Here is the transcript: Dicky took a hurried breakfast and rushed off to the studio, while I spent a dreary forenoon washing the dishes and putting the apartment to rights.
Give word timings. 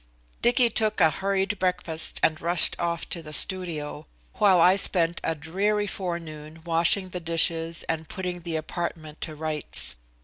Dicky 0.41 0.71
took 0.71 0.99
a 0.99 1.11
hurried 1.11 1.59
breakfast 1.59 2.19
and 2.23 2.41
rushed 2.41 2.75
off 2.79 3.07
to 3.09 3.21
the 3.21 3.31
studio, 3.33 4.07
while 4.39 4.59
I 4.59 4.75
spent 4.75 5.21
a 5.23 5.35
dreary 5.35 5.85
forenoon 5.85 6.63
washing 6.63 7.09
the 7.09 7.19
dishes 7.19 7.83
and 7.87 8.09
putting 8.09 8.39
the 8.39 8.55
apartment 8.55 9.21
to 9.21 9.35
rights. 9.35 9.97